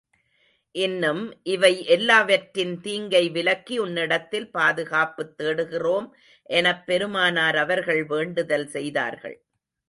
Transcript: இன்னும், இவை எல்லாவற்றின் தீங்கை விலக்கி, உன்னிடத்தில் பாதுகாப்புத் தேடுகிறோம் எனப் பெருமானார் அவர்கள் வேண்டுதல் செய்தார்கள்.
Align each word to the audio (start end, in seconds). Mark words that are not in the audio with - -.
இன்னும், 0.75 1.41
இவை 1.43 1.85
எல்லாவற்றின் 1.85 2.81
தீங்கை 2.81 3.29
விலக்கி, 3.29 3.77
உன்னிடத்தில் 3.77 4.51
பாதுகாப்புத் 4.51 5.37
தேடுகிறோம் 5.37 6.09
எனப் 6.49 6.85
பெருமானார் 6.85 7.55
அவர்கள் 7.55 8.03
வேண்டுதல் 8.05 8.67
செய்தார்கள். 8.67 9.37